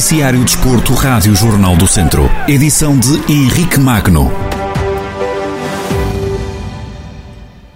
Noticiário 0.00 0.42
Desporto, 0.42 0.94
Rádio 0.94 1.36
Jornal 1.36 1.76
do 1.76 1.86
Centro. 1.86 2.22
Edição 2.48 2.98
de 2.98 3.30
Henrique 3.30 3.78
Magno. 3.78 4.30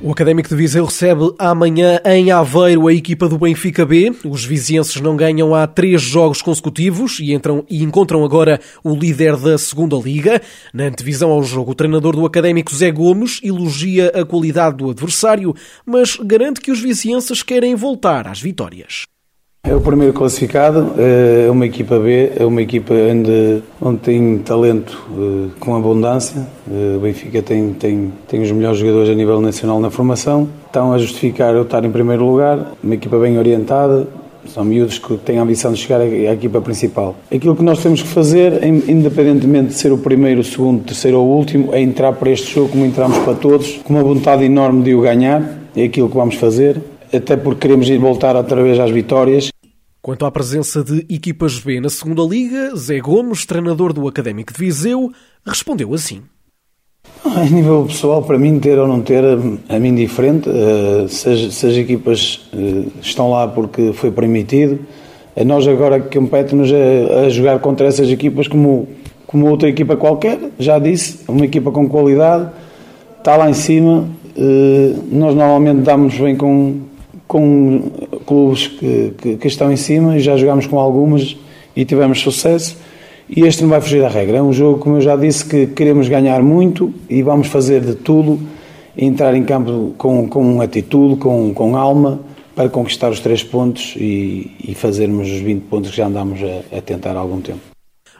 O 0.00 0.10
Académico 0.10 0.48
de 0.48 0.56
Viseu 0.56 0.86
recebe 0.86 1.34
amanhã 1.38 2.00
em 2.02 2.30
Aveiro 2.30 2.88
a 2.88 2.94
equipa 2.94 3.28
do 3.28 3.36
Benfica 3.36 3.84
B. 3.84 4.10
Os 4.24 4.42
vizienses 4.42 5.02
não 5.02 5.18
ganham 5.18 5.54
há 5.54 5.66
três 5.66 6.00
jogos 6.00 6.40
consecutivos 6.40 7.20
e, 7.20 7.34
entram, 7.34 7.62
e 7.68 7.82
encontram 7.82 8.24
agora 8.24 8.58
o 8.82 8.96
líder 8.96 9.36
da 9.36 9.58
segunda 9.58 9.96
liga. 9.96 10.40
Na 10.72 10.84
antevisão 10.84 11.30
ao 11.30 11.42
jogo, 11.42 11.72
o 11.72 11.74
treinador 11.74 12.16
do 12.16 12.24
Académico 12.24 12.74
Zé 12.74 12.90
Gomes 12.90 13.38
elogia 13.44 14.10
a 14.18 14.24
qualidade 14.24 14.78
do 14.78 14.88
adversário, 14.88 15.54
mas 15.84 16.16
garante 16.16 16.62
que 16.62 16.72
os 16.72 16.80
vizienses 16.80 17.42
querem 17.42 17.74
voltar 17.74 18.26
às 18.26 18.40
vitórias. 18.40 19.04
É 19.66 19.74
o 19.74 19.80
primeiro 19.80 20.12
classificado, 20.12 20.92
é 20.98 21.50
uma 21.50 21.64
equipa 21.64 21.98
B, 21.98 22.32
é 22.36 22.44
uma 22.44 22.60
equipa 22.60 22.92
onde, 22.92 23.62
onde 23.80 23.98
tem 24.00 24.36
talento 24.36 25.02
eh, 25.16 25.48
com 25.58 25.74
abundância. 25.74 26.46
Eh, 26.70 26.96
o 26.98 27.00
Benfica 27.00 27.40
tem, 27.40 27.72
tem, 27.72 28.12
tem 28.28 28.42
os 28.42 28.52
melhores 28.52 28.78
jogadores 28.78 29.08
a 29.08 29.14
nível 29.14 29.40
nacional 29.40 29.80
na 29.80 29.90
formação. 29.90 30.46
Estão 30.66 30.92
a 30.92 30.98
justificar 30.98 31.54
eu 31.54 31.62
estar 31.62 31.82
em 31.82 31.90
primeiro 31.90 32.26
lugar, 32.26 32.72
uma 32.84 32.94
equipa 32.94 33.18
bem 33.18 33.38
orientada, 33.38 34.06
são 34.46 34.62
miúdos 34.66 34.98
que 34.98 35.16
têm 35.16 35.38
a 35.38 35.42
ambição 35.42 35.72
de 35.72 35.78
chegar 35.78 35.98
à 35.98 36.06
equipa 36.06 36.60
principal. 36.60 37.16
Aquilo 37.34 37.56
que 37.56 37.62
nós 37.62 37.82
temos 37.82 38.02
que 38.02 38.08
fazer, 38.08 38.62
independentemente 38.62 39.68
de 39.68 39.74
ser 39.76 39.90
o 39.92 39.96
primeiro, 39.96 40.42
o 40.42 40.44
segundo, 40.44 40.82
o 40.82 40.84
terceiro 40.84 41.18
ou 41.18 41.26
o 41.26 41.38
último, 41.38 41.70
é 41.72 41.80
entrar 41.80 42.12
para 42.12 42.30
este 42.30 42.54
jogo 42.54 42.68
como 42.68 42.84
entramos 42.84 43.16
para 43.16 43.32
todos, 43.32 43.80
com 43.82 43.94
uma 43.94 44.02
vontade 44.02 44.44
enorme 44.44 44.82
de 44.82 44.94
o 44.94 45.00
ganhar. 45.00 45.42
É 45.74 45.84
aquilo 45.84 46.10
que 46.10 46.16
vamos 46.16 46.34
fazer 46.34 46.82
até 47.16 47.36
porque 47.36 47.62
queremos 47.62 47.88
ir 47.88 47.98
voltar 47.98 48.36
outra 48.36 48.62
vez 48.62 48.78
às 48.78 48.90
vitórias. 48.90 49.53
Quanto 50.04 50.26
à 50.26 50.30
presença 50.30 50.84
de 50.84 51.06
equipas 51.08 51.58
B 51.60 51.80
na 51.80 51.88
segunda 51.88 52.20
liga, 52.20 52.76
Zé 52.76 53.00
Gomes, 53.00 53.46
treinador 53.46 53.90
do 53.90 54.06
Académico 54.06 54.52
de 54.52 54.58
Viseu, 54.58 55.10
respondeu 55.46 55.94
assim. 55.94 56.20
A 57.24 57.44
nível 57.44 57.86
pessoal, 57.86 58.22
para 58.22 58.38
mim, 58.38 58.60
ter 58.60 58.78
ou 58.78 58.86
não 58.86 59.00
ter, 59.00 59.24
a 59.24 59.78
mim 59.78 59.94
diferente, 59.94 60.46
eh, 60.46 61.06
se 61.08 61.30
as, 61.30 61.74
equipas 61.74 62.46
eh, 62.52 62.84
estão 63.00 63.30
lá 63.30 63.48
porque 63.48 63.94
foi 63.94 64.10
permitido, 64.10 64.78
nós 65.46 65.66
agora 65.66 65.98
compete-nos 65.98 66.70
a, 66.70 67.20
a, 67.20 67.28
jogar 67.30 67.58
contra 67.60 67.86
essas 67.86 68.10
equipas 68.10 68.46
como, 68.46 68.86
como 69.26 69.48
outra 69.48 69.70
equipa 69.70 69.96
qualquer, 69.96 70.38
já 70.58 70.78
disse, 70.78 71.20
uma 71.26 71.46
equipa 71.46 71.70
com 71.70 71.88
qualidade, 71.88 72.50
está 73.16 73.38
lá 73.38 73.48
em 73.48 73.54
cima, 73.54 74.06
eh, 74.36 74.96
nós 75.10 75.34
normalmente 75.34 75.80
damos 75.80 76.14
bem 76.18 76.36
com, 76.36 76.82
com 77.26 77.90
clubes 78.24 78.66
que, 78.66 79.12
que, 79.18 79.36
que, 79.36 79.48
estão 79.48 79.72
em 79.72 79.76
cima 79.76 80.16
e 80.16 80.20
já 80.20 80.36
jogámos 80.36 80.66
com 80.66 80.78
algumas 80.78 81.36
e 81.76 81.84
tivemos 81.84 82.20
sucesso. 82.20 82.76
E 83.28 83.42
este 83.42 83.62
não 83.62 83.70
vai 83.70 83.80
fugir 83.80 84.02
da 84.02 84.08
regra. 84.08 84.38
É 84.38 84.42
um 84.42 84.52
jogo, 84.52 84.78
como 84.78 84.96
eu 84.96 85.00
já 85.00 85.16
disse, 85.16 85.44
que 85.44 85.66
queremos 85.68 86.08
ganhar 86.08 86.42
muito 86.42 86.92
e 87.08 87.22
vamos 87.22 87.48
fazer 87.48 87.80
de 87.80 87.94
tudo, 87.94 88.38
entrar 88.96 89.34
em 89.34 89.44
campo 89.44 89.94
com, 89.96 90.28
com 90.28 90.60
atitude, 90.60 91.16
com, 91.16 91.52
com 91.54 91.76
alma, 91.76 92.20
para 92.54 92.68
conquistar 92.68 93.10
os 93.10 93.20
três 93.20 93.42
pontos 93.42 93.94
e, 93.96 94.50
e 94.62 94.74
fazermos 94.74 95.30
os 95.30 95.40
20 95.40 95.62
pontos 95.62 95.90
que 95.90 95.96
já 95.96 96.06
andamos 96.06 96.40
a, 96.42 96.78
a 96.78 96.80
tentar 96.80 97.16
há 97.16 97.18
algum 97.18 97.40
tempo. 97.40 97.73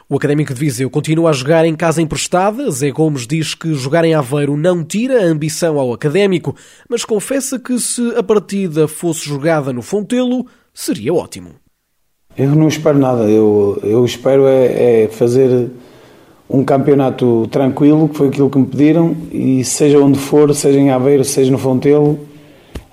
O 0.07 0.17
Académico 0.17 0.53
de 0.53 0.59
Viseu 0.59 0.87
continua 0.87 1.31
a 1.31 1.33
jogar 1.33 1.65
em 1.65 1.75
casa 1.75 1.99
emprestada. 1.99 2.69
Zé 2.69 2.91
Gomes 2.91 3.25
diz 3.25 3.55
que 3.55 3.73
jogar 3.73 4.05
em 4.05 4.13
Aveiro 4.13 4.55
não 4.55 4.83
tira 4.83 5.19
a 5.19 5.25
ambição 5.25 5.79
ao 5.79 5.91
Académico, 5.91 6.55
mas 6.87 7.03
confessa 7.03 7.57
que 7.57 7.79
se 7.79 8.13
a 8.15 8.21
partida 8.21 8.87
fosse 8.87 9.25
jogada 9.27 9.73
no 9.73 9.81
Fontelo, 9.81 10.45
seria 10.71 11.11
ótimo. 11.11 11.55
Eu 12.37 12.55
não 12.55 12.67
espero 12.67 12.99
nada. 12.99 13.23
Eu, 13.23 13.79
eu 13.81 14.05
espero 14.05 14.45
é, 14.45 15.05
é 15.05 15.07
fazer 15.07 15.71
um 16.47 16.63
campeonato 16.63 17.47
tranquilo, 17.47 18.07
que 18.07 18.15
foi 18.15 18.27
aquilo 18.27 18.49
que 18.51 18.59
me 18.59 18.67
pediram, 18.67 19.17
e 19.31 19.63
seja 19.63 19.97
onde 19.97 20.19
for, 20.19 20.53
seja 20.53 20.77
em 20.77 20.91
Aveiro, 20.91 21.23
seja 21.23 21.51
no 21.51 21.57
Fontelo, 21.57 22.19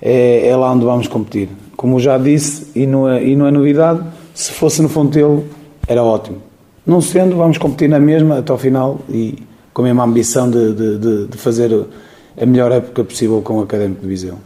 é, 0.01 0.47
é 0.47 0.55
lá 0.55 0.71
onde 0.71 0.83
vamos 0.83 1.07
competir. 1.07 1.47
Como 1.77 1.99
já 1.99 2.17
disse, 2.17 2.71
e 2.73 2.87
não, 2.87 3.07
é, 3.07 3.23
e 3.23 3.35
não 3.35 3.45
é 3.45 3.51
novidade, 3.51 4.03
se 4.33 4.51
fosse 4.51 4.81
no 4.81 4.89
Fontelo, 4.89 5.45
era 5.87 6.03
ótimo. 6.03 6.52
Não 6.85 6.99
sendo, 6.99 7.37
vamos 7.37 7.57
competir 7.57 7.87
na 7.87 7.99
mesma 7.99 8.39
até 8.39 8.51
ao 8.51 8.57
final 8.57 8.99
e 9.09 9.37
com 9.73 9.81
a 9.81 9.85
mesma 9.85 10.03
ambição 10.03 10.49
de, 10.49 10.73
de, 10.73 11.27
de 11.27 11.37
fazer 11.37 11.71
a 12.39 12.45
melhor 12.45 12.71
época 12.71 13.03
possível 13.03 13.41
com 13.41 13.59
o 13.59 13.61
Académico 13.61 14.01
de 14.01 14.07
Viseu. 14.07 14.37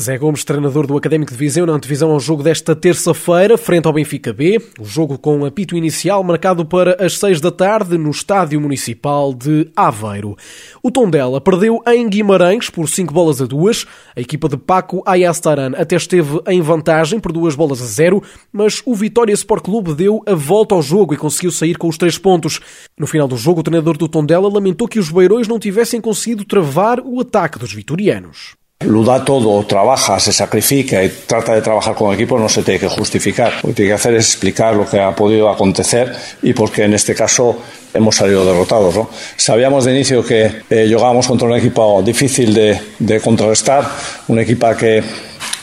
Zé 0.00 0.16
Gomes, 0.16 0.42
treinador 0.42 0.86
do 0.86 0.96
Académico 0.96 1.32
de 1.32 1.36
Viseu, 1.36 1.66
na 1.66 1.74
antevisão 1.74 2.10
ao 2.12 2.18
jogo 2.18 2.42
desta 2.42 2.74
terça-feira, 2.74 3.58
frente 3.58 3.86
ao 3.86 3.92
Benfica 3.92 4.32
B. 4.32 4.58
O 4.80 4.86
jogo 4.86 5.18
com 5.18 5.44
apito 5.44 5.76
inicial 5.76 6.24
marcado 6.24 6.64
para 6.64 6.96
as 6.98 7.18
seis 7.18 7.42
da 7.42 7.50
tarde 7.50 7.98
no 7.98 8.10
Estádio 8.10 8.58
Municipal 8.58 9.34
de 9.34 9.70
Aveiro. 9.76 10.34
O 10.82 10.90
Tondela 10.90 11.42
perdeu 11.42 11.82
em 11.86 12.08
Guimarães 12.08 12.70
por 12.70 12.88
cinco 12.88 13.12
bolas 13.12 13.42
a 13.42 13.44
duas. 13.44 13.84
A 14.16 14.20
equipa 14.22 14.48
de 14.48 14.56
Paco 14.56 15.02
Ayastaran 15.04 15.72
até 15.76 15.94
esteve 15.94 16.40
em 16.48 16.62
vantagem 16.62 17.20
por 17.20 17.30
duas 17.30 17.54
bolas 17.54 17.82
a 17.82 17.86
zero, 17.86 18.22
mas 18.50 18.80
o 18.86 18.94
Vitória 18.94 19.34
Sport 19.34 19.62
Clube 19.62 19.94
deu 19.94 20.22
a 20.26 20.34
volta 20.34 20.74
ao 20.74 20.80
jogo 20.80 21.12
e 21.12 21.18
conseguiu 21.18 21.50
sair 21.50 21.76
com 21.76 21.88
os 21.88 21.98
três 21.98 22.16
pontos. 22.16 22.60
No 22.98 23.06
final 23.06 23.28
do 23.28 23.36
jogo, 23.36 23.60
o 23.60 23.62
treinador 23.62 23.98
do 23.98 24.08
Tondela 24.08 24.48
lamentou 24.48 24.88
que 24.88 24.98
os 24.98 25.10
beirões 25.10 25.46
não 25.46 25.58
tivessem 25.58 26.00
conseguido 26.00 26.46
travar 26.46 26.98
o 26.98 27.20
ataque 27.20 27.58
dos 27.58 27.74
vitorianos. 27.74 28.61
Lo 28.84 29.04
da 29.04 29.24
todo, 29.24 29.64
trabaja, 29.66 30.18
se 30.18 30.32
sacrifica 30.32 31.02
y 31.02 31.08
trata 31.26 31.54
de 31.54 31.62
trabajar 31.62 31.94
con 31.94 32.14
equipo, 32.14 32.38
no 32.38 32.48
se 32.48 32.62
tiene 32.62 32.80
que 32.80 32.88
justificar. 32.88 33.52
Lo 33.62 33.68
que 33.68 33.74
tiene 33.74 33.90
que 33.90 33.94
hacer 33.94 34.14
es 34.14 34.26
explicar 34.26 34.74
lo 34.74 34.88
que 34.88 35.00
ha 35.00 35.14
podido 35.14 35.48
acontecer 35.48 36.12
y 36.42 36.52
por 36.52 36.70
qué 36.70 36.84
en 36.84 36.94
este 36.94 37.14
caso 37.14 37.58
hemos 37.94 38.16
salido 38.16 38.44
derrotados. 38.44 38.94
¿no? 38.94 39.10
Sabíamos 39.36 39.84
de 39.84 39.92
inicio 39.92 40.24
que 40.24 40.62
eh, 40.70 40.96
contra 41.26 41.48
un 41.48 41.56
equipo 41.56 42.02
difícil 42.02 42.54
de, 42.54 42.80
de 42.98 43.20
contrarrestar, 43.20 43.86
un 44.28 44.38
equipo 44.38 44.74
que 44.76 45.02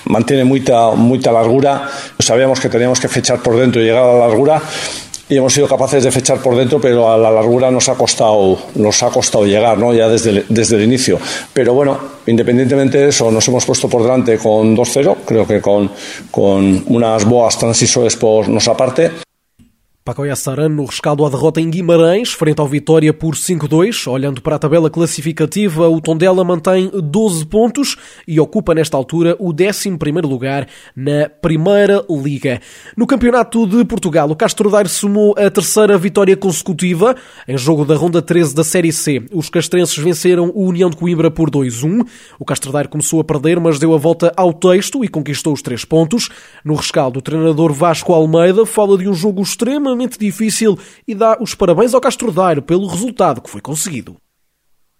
mantiene 0.06 0.44
mucha, 0.44 0.92
mucha 0.92 1.32
largura. 1.32 1.90
Sabíamos 2.20 2.60
que 2.60 2.70
teníamos 2.70 3.00
que 3.00 3.08
fechar 3.08 3.42
por 3.42 3.58
dentro 3.58 3.82
y 3.82 3.86
llegar 3.86 4.04
a 4.04 4.14
la 4.14 4.28
largura 4.28 4.62
y 5.30 5.38
hemos 5.38 5.54
sido 5.54 5.68
capaces 5.68 6.04
de 6.04 6.12
fechar 6.12 6.40
por 6.40 6.56
dentro, 6.56 6.82
pero 6.82 7.12
a 7.12 7.18
la 7.18 7.30
largura 7.30 7.70
nos 7.70 7.88
ha 7.88 7.94
costado, 7.96 8.58
nos 8.76 9.02
ha 9.04 9.10
costado 9.10 9.46
llegar, 9.46 9.78
¿no? 9.78 9.94
Ya 9.94 10.10
desde 10.10 10.32
el, 10.32 10.46
desde 10.50 10.76
el 10.78 10.84
inicio. 10.84 11.20
Pero 11.54 11.76
bueno, 11.76 12.00
independientemente 12.26 12.98
de 12.98 13.10
eso, 13.10 13.32
nos 13.32 13.48
hemos 13.48 13.64
puesto 13.64 13.88
por 13.88 14.02
delante 14.02 14.40
con 14.40 14.76
2-0, 14.76 15.18
creo 15.26 15.46
que 15.46 15.62
con, 15.62 15.92
con 16.32 16.84
unas 16.88 17.26
boas 17.26 17.58
transisores 17.60 18.16
por 18.16 18.50
nuestra 18.50 18.76
parte. 18.76 19.29
Paco 20.10 20.26
Yassarano 20.26 20.76
no 20.76 20.86
rescaldo 20.86 21.24
à 21.24 21.30
derrota 21.30 21.62
em 21.62 21.70
Guimarães, 21.70 22.34
frente 22.34 22.60
ao 22.60 22.68
Vitória 22.68 23.14
por 23.14 23.36
5-2. 23.36 24.12
Olhando 24.12 24.42
para 24.42 24.56
a 24.56 24.60
tabela 24.60 24.90
classificativa, 24.90 25.88
o 25.88 26.02
Tondela 26.02 26.44
mantém 26.44 26.90
12 26.92 27.46
pontos 27.46 27.96
e 28.28 28.40
ocupa 28.40 28.74
nesta 28.74 28.98
altura 28.98 29.36
o 29.38 29.54
11º 29.54 30.28
lugar 30.28 30.66
na 30.96 31.30
Primeira 31.30 32.04
Liga. 32.10 32.60
No 32.98 33.06
Campeonato 33.06 33.68
de 33.68 33.86
Portugal, 33.86 34.32
o 34.32 34.36
Castro 34.36 34.72
Daire 34.72 34.90
somou 34.90 35.36
a 35.38 35.48
terceira 35.52 35.96
vitória 35.96 36.36
consecutiva 36.36 37.16
em 37.48 37.56
jogo 37.56 37.86
da 37.86 37.96
ronda 37.96 38.20
13 38.20 38.56
da 38.56 38.64
Série 38.64 38.92
C. 38.92 39.22
Os 39.32 39.48
castrenses 39.48 39.96
venceram 39.96 40.52
o 40.56 40.66
União 40.66 40.90
de 40.90 40.98
Coimbra 40.98 41.30
por 41.30 41.52
2-1. 41.52 42.04
O 42.40 42.46
Castro 42.46 42.72
Daire 42.72 42.90
começou 42.90 43.20
a 43.20 43.24
perder, 43.24 43.60
mas 43.60 43.78
deu 43.78 43.94
a 43.94 43.98
volta 44.00 44.34
ao 44.36 44.54
texto 44.54 45.06
e 45.06 45.08
conquistou 45.08 45.54
os 45.54 45.62
três 45.62 45.86
pontos. 45.86 46.30
No 46.66 46.74
rescaldo, 46.74 47.20
o 47.20 47.22
treinador 47.22 47.72
Vasco 47.74 48.12
Almeida 48.12 48.66
fala 48.66 48.98
de 48.98 49.08
um 49.08 49.14
jogo 49.14 49.44
extremamente 49.44 49.99
extremamente 50.00 50.18
difícil 50.18 50.78
e 51.08 51.14
dá 51.14 51.38
os 51.42 51.54
parabéns 51.54 51.94
ao 51.94 52.02
Castro 52.02 52.32
Daire 52.32 52.62
pelo 52.62 52.88
resultado 52.88 53.42
que 53.42 53.50
foi 53.50 53.62
conseguido. 53.62 54.16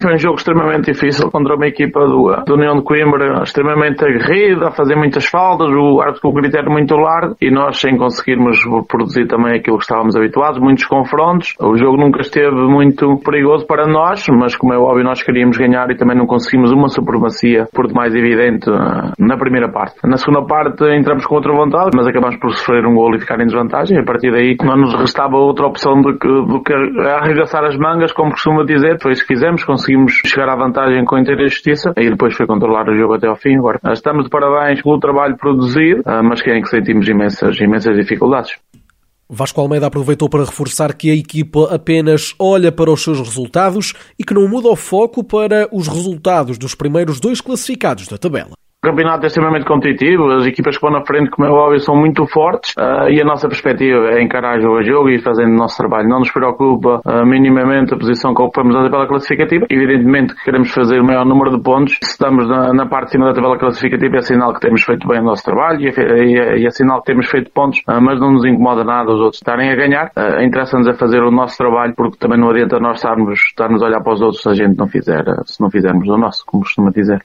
Foi 0.02 0.14
um 0.14 0.18
jogo 0.18 0.38
extremamente 0.38 0.94
difícil 0.94 1.30
contra 1.30 1.56
uma 1.56 1.68
equipa 1.68 2.00
do, 2.00 2.34
do 2.46 2.54
União 2.54 2.74
de 2.78 2.84
Coimbra 2.84 3.44
extremamente 3.44 4.02
aguerrida, 4.02 4.70
a 4.70 4.72
fazer 4.72 4.96
muitas 4.96 5.26
faltas, 5.26 5.70
o 5.70 6.00
árbitro 6.00 6.22
com 6.22 6.30
o 6.30 6.34
critério 6.36 6.72
muito 6.72 6.96
largo 6.96 7.36
e 7.42 7.52
nós 7.52 7.82
sem 7.82 7.98
conseguirmos 7.98 8.58
produzir 8.88 9.28
também 9.28 9.60
aquilo 9.60 9.76
que 9.76 9.84
estávamos 9.84 10.16
habituados, 10.16 10.58
muitos 10.58 10.86
confrontos. 10.86 11.54
O 11.60 11.76
jogo 11.76 11.98
nunca 11.98 12.22
esteve 12.22 12.56
muito 12.56 13.18
perigoso 13.26 13.68
para 13.68 13.88
nós, 13.88 14.26
mas 14.30 14.56
como 14.56 14.74
é 14.74 14.78
óbvio 14.78 15.04
nós 15.04 15.22
queríamos 15.22 15.58
ganhar 15.58 15.92
e 15.92 15.98
também 15.98 16.16
não 16.16 16.26
conseguimos 16.26 16.72
uma 16.72 16.88
supremacia 16.88 17.68
por 17.74 17.86
demais 17.86 18.16
evidente 18.16 18.70
uh, 18.70 19.12
na 19.20 19.36
primeira 19.36 19.68
parte. 19.68 19.98
Na 20.06 20.16
segunda 20.16 20.46
parte 20.46 20.82
entramos 20.96 21.26
com 21.26 21.36
outra 21.36 21.52
vontade, 21.52 21.90
mas 21.94 22.08
acabamos 22.08 22.38
por 22.38 22.54
sofrer 22.54 22.86
um 22.86 22.96
gol 22.96 23.14
e 23.16 23.20
ficar 23.20 23.42
em 23.42 23.48
desvantagem 23.48 23.98
e 23.98 24.00
a 24.00 24.06
partir 24.06 24.32
daí 24.32 24.56
não 24.64 24.78
nos 24.78 24.96
restava 24.96 25.36
outra 25.36 25.68
opção 25.68 26.00
do 26.00 26.18
que, 26.18 26.26
do 26.26 26.64
que 26.64 26.74
arregaçar 26.74 27.66
as 27.66 27.76
mangas, 27.76 28.14
como 28.14 28.32
costuma 28.32 28.64
dizer, 28.64 28.98
foi 29.02 29.12
isso 29.12 29.28
que 29.28 29.34
fizemos, 29.34 29.62
conseguimos 29.66 29.89
conseguimos 29.90 30.14
chegar 30.26 30.50
à 30.50 30.56
vantagem 30.56 31.04
com 31.06 31.18
inteira 31.18 31.48
justiça 31.48 31.94
e 31.98 32.10
depois 32.10 32.36
foi 32.36 32.46
controlar 32.46 32.88
o 32.90 32.96
jogo 32.96 33.16
até 33.16 33.28
ao 33.28 33.36
fim. 33.36 33.58
Agora, 33.58 33.80
estamos 33.92 34.26
de 34.26 34.30
parabéns 34.30 34.82
pelo 34.82 35.00
trabalho 35.00 35.36
produzido, 35.38 36.02
ah, 36.06 36.22
mas 36.22 36.42
que 36.42 36.50
é 36.52 36.62
que 36.62 36.68
sentimos 36.68 37.08
imensas, 37.08 37.60
imensas 37.60 37.96
dificuldades. 37.96 38.52
Vasco 39.32 39.62
Almeida 39.62 39.88
aproveitou 39.88 40.30
para 40.30 40.44
reforçar 40.44 40.94
que 40.94 41.12
a 41.12 41.16
equipa 41.16 41.74
apenas 41.74 42.34
olha 42.40 42.72
para 42.72 42.92
os 42.92 43.04
seus 43.04 43.20
resultados 43.20 43.94
e 44.18 44.24
que 44.24 44.34
não 44.34 44.48
muda 44.48 44.70
o 44.70 44.76
foco 44.76 45.24
para 45.24 45.68
os 45.72 45.88
resultados 45.88 46.58
dos 46.58 46.74
primeiros 46.74 47.20
dois 47.20 47.40
classificados 47.40 48.08
da 48.08 48.18
tabela. 48.18 48.59
O 48.82 48.88
campeonato 48.88 49.26
é 49.26 49.28
extremamente 49.28 49.66
competitivo, 49.66 50.32
as 50.32 50.46
equipas 50.46 50.78
que 50.78 50.82
vão 50.82 50.92
na 50.92 51.06
frente, 51.06 51.30
como 51.32 51.46
é 51.46 51.52
óbvio, 51.52 51.82
são 51.82 51.98
muito 51.98 52.26
fortes 52.26 52.74
uh, 52.78 53.10
e 53.10 53.22
a 53.22 53.26
nossa 53.26 53.50
perspectiva 53.50 54.12
é 54.12 54.24
encarar 54.24 54.62
jogo 54.62 54.78
a 54.78 54.84
jogo 54.84 55.10
e 55.10 55.20
fazendo 55.20 55.52
o 55.52 55.58
nosso 55.58 55.76
trabalho. 55.76 56.08
Não 56.08 56.20
nos 56.20 56.32
preocupa 56.32 57.02
uh, 57.06 57.26
minimamente 57.26 57.94
a 57.94 57.98
posição 57.98 58.34
que 58.34 58.42
ocupamos 58.42 58.74
na 58.74 58.84
tabela 58.84 59.06
classificativa. 59.06 59.66
Evidentemente 59.70 60.34
que 60.34 60.46
queremos 60.46 60.72
fazer 60.72 61.02
o 61.02 61.04
maior 61.04 61.26
número 61.26 61.58
de 61.58 61.62
pontos. 61.62 61.98
Se 62.02 62.12
estamos 62.12 62.48
na, 62.48 62.72
na 62.74 62.86
parte 62.86 63.08
de 63.08 63.12
cima 63.12 63.26
da 63.26 63.34
tabela 63.34 63.60
classificativa 63.60 64.16
é 64.16 64.22
sinal 64.22 64.54
que 64.54 64.62
temos 64.62 64.82
feito 64.82 65.06
bem 65.10 65.20
o 65.20 65.24
nosso 65.26 65.44
trabalho 65.44 65.82
e 65.82 65.88
é, 65.90 66.24
e 66.24 66.40
é, 66.40 66.66
é 66.66 66.70
sinal 66.70 67.02
que 67.02 67.08
temos 67.08 67.30
feito 67.30 67.52
pontos, 67.52 67.80
uh, 67.80 68.00
mas 68.02 68.18
não 68.18 68.32
nos 68.32 68.46
incomoda 68.46 68.86
nada 68.86 69.12
os 69.12 69.20
outros 69.20 69.42
estarem 69.42 69.70
a 69.70 69.76
ganhar. 69.76 70.10
Interessa-nos 70.42 70.88
a 70.88 70.94
fazer 70.94 71.22
o 71.22 71.30
nosso 71.30 71.58
trabalho 71.58 71.94
porque 71.98 72.18
também 72.18 72.40
não 72.40 72.50
adianta 72.50 72.80
nós 72.80 72.96
estarmos, 72.96 73.42
estarmos 73.46 73.84
a 73.84 73.88
olhar 73.88 74.02
para 74.02 74.14
os 74.14 74.22
outros 74.22 74.42
se 74.42 74.48
a 74.48 74.54
gente 74.54 74.78
não 74.78 74.88
fizer, 74.88 75.26
se 75.44 75.60
não 75.60 75.70
fizermos 75.70 76.08
o 76.08 76.16
nosso, 76.16 76.46
como 76.46 76.64
costuma 76.64 76.92
dizer. 76.92 77.20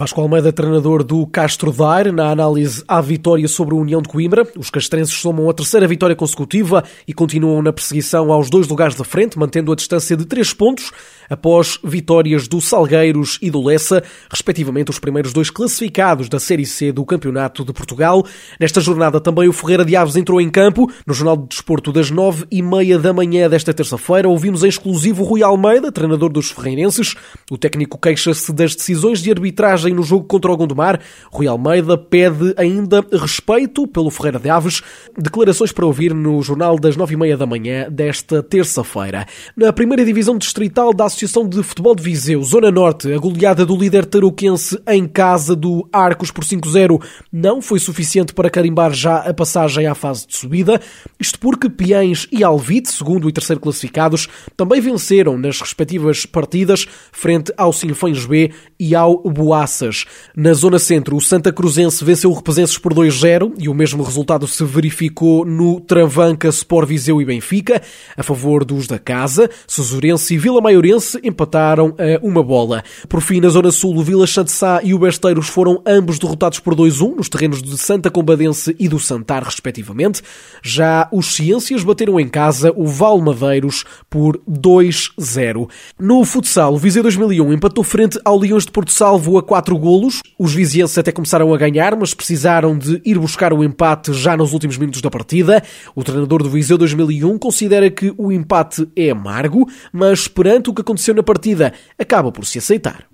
Vasco 0.00 0.20
Almeida, 0.20 0.52
treinador 0.52 1.02
do 1.02 1.26
Castro 1.26 1.72
Daire, 1.72 2.12
na 2.12 2.30
análise 2.30 2.84
à 2.86 3.00
vitória 3.00 3.48
sobre 3.48 3.74
a 3.74 3.78
União 3.78 4.00
de 4.00 4.08
Coimbra. 4.08 4.46
Os 4.56 4.70
castrenses 4.70 5.12
somam 5.12 5.50
a 5.50 5.52
terceira 5.52 5.88
vitória 5.88 6.14
consecutiva 6.14 6.84
e 7.04 7.12
continuam 7.12 7.60
na 7.60 7.72
perseguição 7.72 8.30
aos 8.30 8.48
dois 8.48 8.68
lugares 8.68 8.94
da 8.94 9.02
frente, 9.02 9.36
mantendo 9.36 9.72
a 9.72 9.74
distância 9.74 10.16
de 10.16 10.24
três 10.24 10.52
pontos 10.52 10.92
após 11.28 11.78
vitórias 11.82 12.48
do 12.48 12.60
Salgueiros 12.60 13.38
e 13.42 13.50
do 13.50 13.62
Lessa, 13.62 14.02
respectivamente 14.30 14.90
os 14.90 14.98
primeiros 14.98 15.32
dois 15.32 15.50
classificados 15.50 16.28
da 16.28 16.38
Série 16.38 16.66
C 16.66 16.92
do 16.92 17.04
Campeonato 17.04 17.64
de 17.64 17.72
Portugal. 17.72 18.24
Nesta 18.58 18.80
jornada 18.80 19.20
também 19.20 19.48
o 19.48 19.52
Ferreira 19.52 19.84
de 19.84 19.96
Aves 19.96 20.16
entrou 20.16 20.40
em 20.40 20.48
campo. 20.48 20.90
No 21.06 21.14
Jornal 21.14 21.36
de 21.36 21.48
Desporto 21.48 21.92
das 21.92 22.10
nove 22.10 22.44
e 22.50 22.62
meia 22.62 22.98
da 22.98 23.12
manhã 23.12 23.48
desta 23.48 23.74
terça-feira 23.74 24.28
ouvimos 24.28 24.64
em 24.64 24.68
exclusivo 24.68 25.24
Rui 25.24 25.42
Almeida, 25.42 25.92
treinador 25.92 26.30
dos 26.30 26.50
ferreirenses. 26.50 27.14
O 27.50 27.58
técnico 27.58 27.98
queixa-se 27.98 28.52
das 28.52 28.74
decisões 28.74 29.20
de 29.22 29.30
arbitragem 29.30 29.94
no 29.94 30.02
jogo 30.02 30.26
contra 30.26 30.52
o 30.52 30.56
Gondomar. 30.56 31.00
Rui 31.30 31.46
Almeida 31.46 31.98
pede 31.98 32.54
ainda 32.56 33.04
respeito 33.12 33.86
pelo 33.86 34.10
Ferreira 34.10 34.38
de 34.38 34.48
Aves. 34.48 34.82
Declarações 35.16 35.72
para 35.72 35.86
ouvir 35.86 36.14
no 36.14 36.40
Jornal 36.42 36.78
das 36.78 36.96
nove 36.96 37.14
e 37.14 37.16
meia 37.16 37.36
da 37.36 37.46
manhã 37.46 37.88
desta 37.90 38.42
terça-feira. 38.42 39.26
Na 39.56 39.72
primeira 39.72 40.04
divisão 40.04 40.38
distrital 40.38 40.94
da 40.94 41.06
Associação 41.18 41.48
de 41.48 41.64
Futebol 41.64 41.96
de 41.96 42.02
Viseu, 42.04 42.40
Zona 42.44 42.70
Norte, 42.70 43.12
a 43.12 43.18
goleada 43.18 43.66
do 43.66 43.76
líder 43.76 44.06
tarouquense 44.06 44.80
em 44.86 45.04
casa 45.04 45.56
do 45.56 45.88
Arcos 45.92 46.30
por 46.30 46.44
5-0 46.44 47.02
não 47.32 47.60
foi 47.60 47.80
suficiente 47.80 48.32
para 48.32 48.48
carimbar 48.48 48.92
já 48.92 49.16
a 49.16 49.34
passagem 49.34 49.88
à 49.88 49.96
fase 49.96 50.28
de 50.28 50.36
subida. 50.36 50.80
Isto 51.18 51.40
porque 51.40 51.68
Piães 51.68 52.28
e 52.30 52.44
Alvite, 52.44 52.92
segundo 52.92 53.28
e 53.28 53.32
terceiro 53.32 53.60
classificados, 53.60 54.28
também 54.56 54.80
venceram 54.80 55.36
nas 55.36 55.60
respectivas 55.60 56.24
partidas 56.24 56.86
frente 57.10 57.52
ao 57.56 57.72
Sinfães 57.72 58.24
B 58.24 58.52
e 58.78 58.94
ao 58.94 59.20
Boaça. 59.22 59.90
Na 60.36 60.52
zona 60.52 60.78
centro, 60.78 61.16
o 61.16 61.20
Santa 61.20 61.52
Cruzense 61.52 62.04
venceu 62.04 62.30
o 62.30 62.34
Repesenses 62.34 62.78
por 62.78 62.94
2-0 62.94 63.54
e 63.58 63.68
o 63.68 63.74
mesmo 63.74 64.04
resultado 64.04 64.46
se 64.46 64.62
verificou 64.62 65.44
no 65.44 65.80
Travanca, 65.80 66.46
Sport 66.48 66.86
Viseu 66.86 67.20
e 67.20 67.24
Benfica. 67.24 67.82
A 68.16 68.22
favor 68.22 68.64
dos 68.64 68.86
da 68.86 69.00
casa, 69.00 69.50
Cesurense 69.66 70.34
e 70.34 70.38
Vila 70.38 70.60
Maiorense 70.60 71.07
empataram 71.22 71.94
a 71.98 72.26
uma 72.26 72.42
bola. 72.42 72.82
Por 73.08 73.20
fim, 73.20 73.40
na 73.40 73.48
zona 73.48 73.70
sul, 73.70 73.96
o 73.96 74.02
Vila 74.02 74.26
Sá 74.26 74.80
e 74.82 74.94
o 74.94 74.98
Besteiros 74.98 75.48
foram 75.48 75.80
ambos 75.86 76.18
derrotados 76.18 76.58
por 76.58 76.74
2-1 76.74 77.16
nos 77.16 77.28
terrenos 77.28 77.62
de 77.62 77.76
Santa 77.78 78.10
Combadense 78.10 78.74
e 78.78 78.88
do 78.88 78.98
Santar, 78.98 79.42
respectivamente. 79.42 80.22
Já 80.62 81.08
os 81.12 81.34
Ciências 81.34 81.84
bateram 81.84 82.18
em 82.18 82.28
casa 82.28 82.72
o 82.74 82.86
Val 82.86 83.20
Madeiros 83.20 83.84
por 84.10 84.40
2-0. 84.48 85.68
No 85.98 86.24
futsal, 86.24 86.74
o 86.74 86.78
Viseu 86.78 87.02
2001 87.02 87.52
empatou 87.52 87.84
frente 87.84 88.18
ao 88.24 88.38
Leões 88.38 88.64
de 88.64 88.72
Porto 88.72 88.90
Salvo 88.90 89.38
a 89.38 89.42
4 89.42 89.68
quatro 89.68 89.76
golos. 89.76 90.22
Os 90.38 90.54
vizienses 90.54 90.96
até 90.96 91.12
começaram 91.12 91.52
a 91.52 91.58
ganhar, 91.58 91.96
mas 91.96 92.14
precisaram 92.14 92.78
de 92.78 93.02
ir 93.04 93.18
buscar 93.18 93.52
o 93.52 93.62
empate 93.62 94.12
já 94.12 94.36
nos 94.36 94.52
últimos 94.52 94.78
minutos 94.78 95.02
da 95.02 95.10
partida. 95.10 95.62
O 95.94 96.02
treinador 96.02 96.42
do 96.42 96.48
Viseu 96.48 96.78
2001 96.78 97.38
considera 97.38 97.90
que 97.90 98.14
o 98.16 98.32
empate 98.32 98.88
é 98.96 99.10
amargo, 99.10 99.68
mas 99.92 100.26
perante 100.28 100.70
o 100.70 100.74
que 100.74 100.80
aconteceu 100.98 101.14
na 101.14 101.22
partida, 101.22 101.72
acaba 101.96 102.32
por 102.32 102.44
se 102.44 102.58
aceitar. 102.58 103.07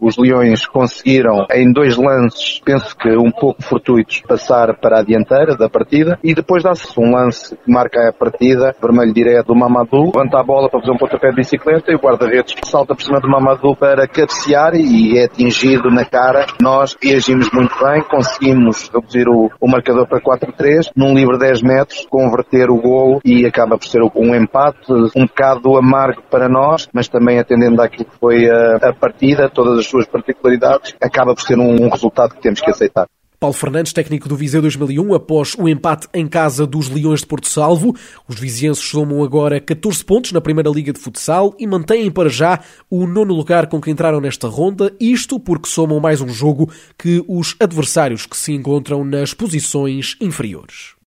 Os 0.00 0.16
Leões 0.18 0.66
conseguiram, 0.66 1.46
em 1.52 1.72
dois 1.72 1.96
lances, 1.96 2.60
penso 2.64 2.94
que 2.96 3.08
um 3.16 3.30
pouco 3.30 3.62
fortuitos, 3.62 4.20
passar 4.20 4.76
para 4.78 5.00
a 5.00 5.02
dianteira 5.02 5.56
da 5.56 5.70
partida 5.70 6.18
e 6.22 6.34
depois 6.34 6.62
dá-se 6.62 6.88
um 7.00 7.12
lance 7.12 7.56
que 7.56 7.70
marca 7.70 8.08
a 8.08 8.12
partida, 8.12 8.74
vermelho 8.80 9.14
direto 9.14 9.46
do 9.46 9.54
Mamadou, 9.54 10.12
levanta 10.14 10.38
a 10.38 10.42
bola 10.42 10.68
para 10.68 10.80
fazer 10.80 10.92
um 10.92 10.98
pontapé 10.98 11.30
de 11.30 11.36
bicicleta 11.36 11.90
e 11.90 11.94
o 11.94 11.98
guarda-redes 11.98 12.54
salta 12.64 12.94
por 12.94 13.02
cima 13.02 13.20
do 13.20 13.28
Mamadou 13.28 13.74
para 13.74 14.06
cabecear 14.06 14.74
e 14.74 15.18
é 15.18 15.24
atingido 15.24 15.90
na 15.90 16.04
cara. 16.04 16.46
Nós 16.60 16.96
reagimos 17.02 17.48
muito 17.52 17.74
bem, 17.82 18.02
conseguimos 18.02 18.90
reduzir 18.92 19.28
o, 19.28 19.50
o 19.60 19.68
marcador 19.68 20.06
para 20.06 20.20
4-3, 20.20 20.90
num 20.94 21.14
livre 21.14 21.38
10 21.38 21.62
metros, 21.62 22.06
converter 22.10 22.70
o 22.70 22.76
golo 22.76 23.20
e 23.24 23.46
acaba 23.46 23.78
por 23.78 23.86
ser 23.86 24.02
um 24.02 24.34
empate 24.34 24.92
um 25.16 25.26
bocado 25.26 25.76
amargo 25.76 26.22
para 26.30 26.48
nós, 26.48 26.88
mas 26.92 27.08
também 27.08 27.38
atendendo 27.38 27.80
àquilo 27.80 28.04
que 28.04 28.18
foi 28.18 28.48
a, 28.50 28.76
a 28.88 28.92
partida, 28.92 29.48
todas 29.48 29.78
as 29.78 29.85
as 29.86 29.90
suas 29.90 30.06
particularidades, 30.06 30.94
acaba 31.00 31.34
por 31.34 31.42
ser 31.42 31.58
um, 31.58 31.88
resultado 31.88 32.34
que 32.34 32.42
temos 32.42 32.60
que 32.60 32.70
aceitar. 32.70 33.06
Paulo 33.38 33.54
Fernandes, 33.54 33.92
técnico 33.92 34.30
do 34.30 34.36
Viseu 34.36 34.62
2001, 34.62 35.14
após 35.14 35.54
o 35.58 35.68
empate 35.68 36.08
em 36.14 36.26
casa 36.26 36.66
dos 36.66 36.88
Leões 36.88 37.20
de 37.20 37.26
Porto 37.26 37.46
Salvo. 37.46 37.94
Os 38.26 38.40
vizienses 38.40 38.82
somam 38.82 39.22
agora 39.22 39.60
14 39.60 40.02
pontos 40.02 40.32
na 40.32 40.40
Primeira 40.40 40.70
Liga 40.70 40.90
de 40.90 40.98
Futsal 40.98 41.54
e 41.58 41.66
mantêm 41.66 42.10
para 42.10 42.30
já 42.30 42.60
o 42.90 43.06
nono 43.06 43.34
lugar 43.34 43.66
com 43.66 43.78
que 43.78 43.90
entraram 43.90 44.22
nesta 44.22 44.48
ronda, 44.48 44.90
isto 44.98 45.38
porque 45.38 45.68
somam 45.68 46.00
mais 46.00 46.22
um 46.22 46.28
jogo 46.28 46.72
que 46.98 47.22
os 47.28 47.54
adversários 47.60 48.24
que 48.24 48.36
se 48.38 48.52
encontram 48.52 49.04
nas 49.04 49.34
posições 49.34 50.16
inferiores. 50.18 50.95